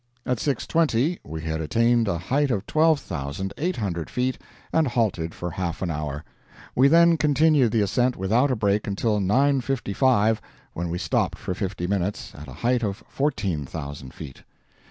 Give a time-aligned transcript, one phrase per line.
[0.25, 4.39] At six twenty we had attained a height of twelve thousand eight hundred feet,
[4.73, 6.23] and halted for half an hour;
[6.73, 10.41] we then continued the ascent without a break until nine fifty five,
[10.73, 14.41] when we stopped for fifty minutes, at a height of fourteen thousand feet.